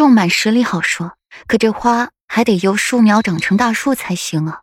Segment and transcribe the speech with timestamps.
[0.00, 1.12] 种满十里好说，
[1.46, 4.60] 可这花还得由树苗长成大树才行啊，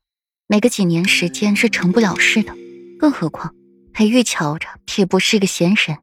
[0.48, 2.56] 没个几年时间是成不了事的。
[2.98, 3.54] 更何况
[3.94, 6.00] 裴玉瞧着也不是个闲人，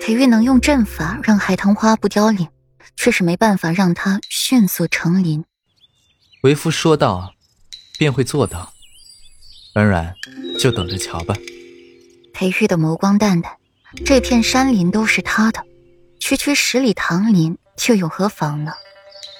[0.00, 2.48] 裴玉能用阵法让海棠花不凋零，
[2.96, 5.44] 却是没办法让它迅速成林。
[6.42, 7.34] 为夫说到，
[7.98, 8.72] 便会做到。
[9.74, 10.14] 软软，
[10.58, 11.34] 就等着瞧吧。
[12.32, 13.52] 裴玉的眸光淡淡，
[14.06, 15.62] 这片山林都是他的，
[16.18, 18.72] 区区十里棠林又有何妨呢？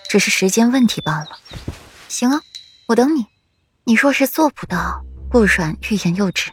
[0.09, 1.39] 只是时间问题罢了。
[2.09, 2.41] 行啊，
[2.87, 3.27] 我等你。
[3.85, 6.53] 你若是做不到，顾软欲言又止。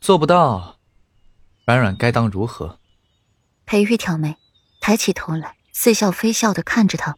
[0.00, 0.78] 做不到，
[1.64, 2.78] 软软该当如何？
[3.64, 4.36] 裴玉挑眉，
[4.80, 7.16] 抬起头来，似笑非笑的看着他。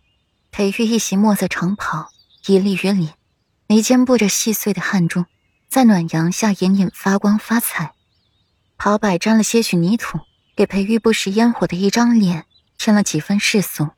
[0.51, 2.11] 裴玉一袭墨色长袍，
[2.47, 3.11] 屹立于林，
[3.67, 5.25] 眉间布着细碎的汗珠，
[5.69, 7.95] 在暖阳下隐隐发光发彩。
[8.77, 10.20] 袍摆沾了些许泥土，
[10.55, 12.47] 给裴玉不食烟火的一张脸
[12.84, 13.88] 添了几分世俗。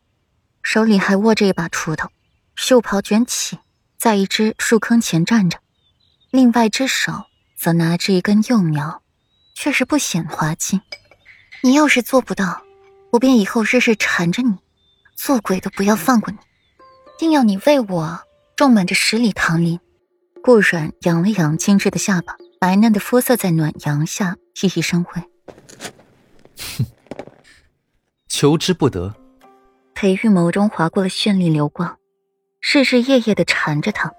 [0.62, 2.08] 手里还握着一把锄头，
[2.54, 3.58] 袖袍卷起，
[3.98, 5.58] 在一只树坑前站着，
[6.30, 7.24] 另外只手
[7.56, 9.02] 则拿着一根幼苗，
[9.56, 10.80] 却是不显滑稽。
[11.64, 12.62] 你要是做不到，
[13.10, 14.54] 我便以后日日缠着你，
[15.16, 16.38] 做鬼都不要放过你，
[17.18, 18.20] 定要你为我
[18.54, 19.80] 种满这十里棠林。
[20.44, 24.36] 顾软扬了扬精致的下巴，白嫩的肤色在暖阳下。
[24.54, 25.20] 熠熠生辉，
[26.56, 26.86] 哼，
[28.36, 29.14] 求之不得。
[29.94, 31.98] 裴玉眸中划过了绚丽流光，
[32.60, 34.12] 日日夜夜的缠着他，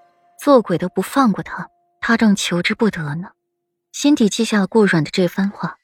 [0.44, 1.70] 做鬼都不放过他，
[2.02, 3.30] 他正求之不得呢。
[3.92, 5.78] 心底记下了顾软的这番话，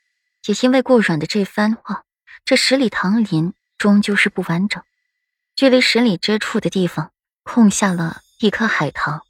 [0.48, 2.06] 也因为顾软的这番话，
[2.44, 4.82] 这十里唐林终究是不完整。
[5.56, 7.12] 距离十里之处的地方，
[7.44, 9.22] 空下了一棵海棠。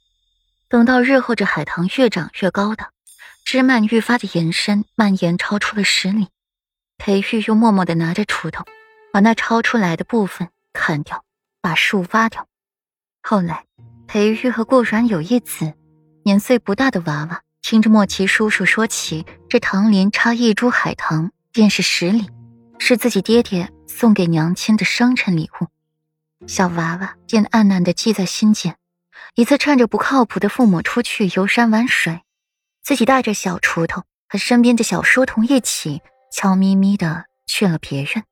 [0.70, 2.86] 等到日后这海棠越长越高的。
[3.44, 6.28] 枝蔓愈发的延伸，蔓延超出了十里。
[6.96, 8.64] 裴玉又默默的拿着锄头，
[9.14, 11.22] 把那超出来的部分砍掉，
[11.60, 12.48] 把树挖掉。
[13.22, 13.64] 后来，
[14.08, 15.72] 裴玉和顾软有一子，
[16.24, 22.28] 年岁不大的娃娃，听着莫奇叔叔说起，这唐林插一株海棠便是十里，
[22.80, 25.68] 是自己爹爹送给娘亲的生辰礼物。
[26.48, 28.76] 小娃娃便暗暗的记在心间。
[29.36, 32.22] 一次趁着不靠谱的父母出去游山玩水。
[32.82, 36.02] 自己带着小锄头和身边的小书童一起，
[36.32, 38.24] 悄咪咪的去了别院。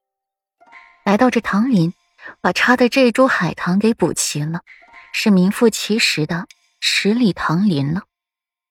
[1.04, 1.92] 来到这唐林，
[2.40, 4.60] 把插的这株海棠给补齐了，
[5.12, 6.46] 是名副其实的
[6.80, 8.02] 十里唐林了。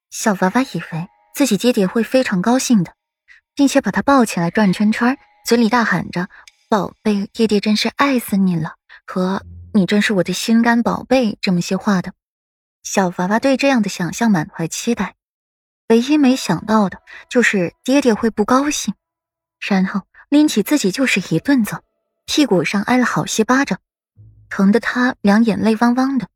[0.10, 2.94] 小娃娃以为自己爹爹会非常高兴的，
[3.56, 6.30] 并且把他抱起来转圈圈，嘴里大喊着
[6.70, 8.76] ：“宝贝，爹爹真是爱死你了！”
[9.06, 9.44] 和
[9.74, 12.14] “你真是我的心肝宝贝”这么些话的。
[12.84, 15.16] 小娃娃对这样的想象满怀期待。
[15.90, 17.00] 唯一没想到的
[17.30, 18.94] 就是爹爹会不高兴，
[19.60, 21.84] 然后拎起自己就是一顿揍，
[22.26, 23.80] 屁股上挨了好些巴掌，
[24.50, 26.28] 疼得他两眼泪汪汪的。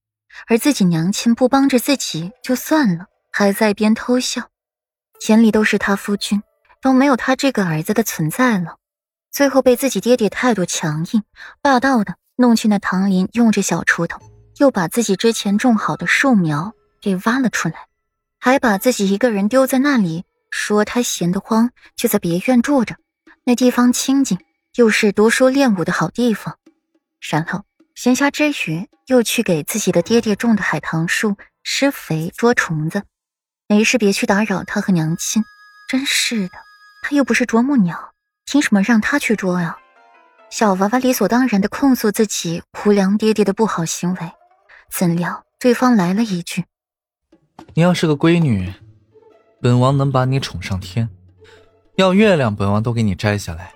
[0.47, 4.49] 而自己娘亲不帮着自己就算了，还在边偷笑，
[5.29, 6.43] 眼里都是他夫君，
[6.81, 8.77] 都没有他这个儿子的存在了。
[9.31, 11.23] 最后被自己爹爹态度强硬、
[11.61, 14.19] 霸道的弄去那唐林，用着小锄头，
[14.57, 17.75] 又把自己之前种好的树苗给挖了出来。
[18.37, 22.95] 还把自己一个人丢在那里，说他闲得慌，就在别院住着。
[23.45, 24.37] 那地方清静，
[24.75, 26.57] 又是读书练武的好地方。
[27.21, 27.63] 然后
[27.95, 33.03] 闲暇之余，又去给自己的爹爹种的海棠树施肥捉虫子。
[33.67, 35.43] 没事别去打扰他和娘亲。
[35.87, 36.55] 真是的，
[37.03, 38.11] 他又不是啄木鸟，
[38.43, 39.77] 凭什么让他去捉呀？
[40.49, 44.31] 小娃娃理所当然的控诉自己无良爹爹的不好行为，
[44.91, 46.65] 怎料对方来了一句。
[47.75, 48.73] 你要是个闺女，
[49.61, 51.07] 本王能把你宠上天；
[51.95, 53.73] 要月亮，本王都给你摘下来。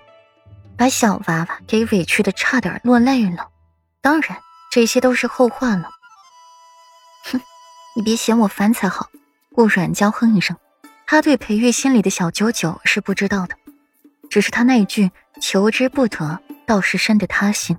[0.80, 3.50] 把小娃娃给委屈的差点落泪了。
[4.00, 4.38] 当然，
[4.72, 5.90] 这些都是后话了。
[7.26, 7.38] 哼，
[7.94, 9.10] 你别嫌我烦才好。
[9.54, 10.56] 顾软娇哼一声，
[11.06, 13.54] 他对裴玉心里的小九九是不知道的，
[14.30, 17.76] 只是他那句求之不得，倒是深得他心。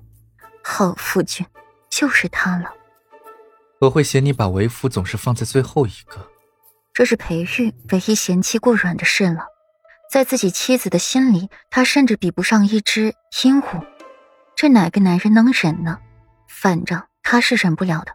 [0.62, 1.44] 好夫君，
[1.90, 2.72] 就是他了。
[3.80, 6.30] 我会嫌你把为夫总是放在最后一个，
[6.94, 9.46] 这是裴玉唯一嫌弃顾软的事了。
[10.12, 13.82] 在自己妻子的心里，他甚至比不上一只鹦鹉。
[14.54, 16.00] 这哪个男人能忍呢？
[16.46, 18.12] 反正他是忍不了的。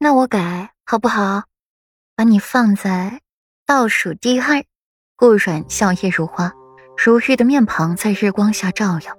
[0.00, 1.44] 那我改好不好？
[2.16, 3.20] 把你放在
[3.64, 4.64] 倒数第二。
[5.14, 6.52] 顾软笑靥如花，
[6.98, 9.16] 如玉的面庞在日光下照耀，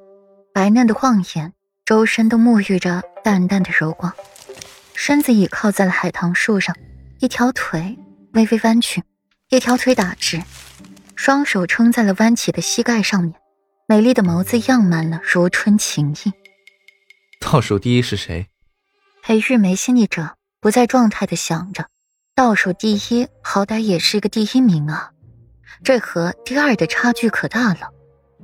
[0.53, 1.53] 白嫩的晃眼，
[1.85, 4.13] 周身都沐浴着淡淡的柔光。
[4.93, 6.75] 身子倚靠在了海棠树上，
[7.19, 7.97] 一条腿
[8.33, 9.01] 微微弯曲，
[9.47, 10.43] 一条腿打直，
[11.17, 13.33] 双手撑在了弯起的膝盖上面，
[13.87, 16.31] 美丽的眸子漾满了如春情意。
[17.39, 18.47] 倒数第一是谁？
[19.23, 20.23] 裴玉眉心一皱，
[20.61, 21.87] 不在状态的想着，
[22.35, 25.11] 倒数第一好歹也是个第一名啊，
[25.83, 27.89] 这和第二的差距可大了。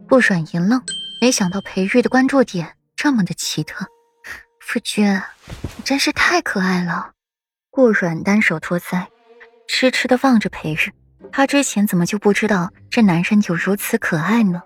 [0.09, 0.83] 顾阮一愣，
[1.21, 3.85] 没想到裴玉的关注点这么的奇特。
[4.59, 5.21] 夫君，
[5.77, 7.11] 你真是太可爱了。
[7.69, 9.05] 顾阮单手托腮，
[9.67, 10.91] 痴痴的望着裴玉。
[11.31, 14.61] 她之前怎么就不知道这男人有如此可爱呢？